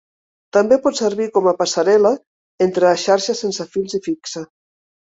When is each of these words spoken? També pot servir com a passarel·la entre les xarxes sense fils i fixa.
També 0.55 0.79
pot 0.85 0.97
servir 0.99 1.27
com 1.35 1.51
a 1.51 1.53
passarel·la 1.61 2.15
entre 2.69 2.89
les 2.91 3.07
xarxes 3.07 3.47
sense 3.47 3.71
fils 3.77 3.99
i 4.01 4.07
fixa. 4.11 4.49